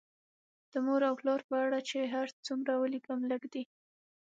د 0.71 0.73
مور 0.85 1.01
او 1.09 1.13
پلار 1.19 1.41
په 1.49 1.55
اړه 1.65 1.79
چې 1.89 1.97
هر 2.13 2.27
څومره 2.45 2.71
ولیکم 2.81 3.19
لږ 3.31 3.43
دي 3.53 3.63